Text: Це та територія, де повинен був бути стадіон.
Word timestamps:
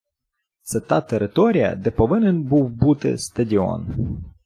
Це 0.61 0.79
та 0.79 1.01
територія, 1.01 1.75
де 1.75 1.91
повинен 1.91 2.43
був 2.43 2.69
бути 2.69 3.17
стадіон. 3.17 3.85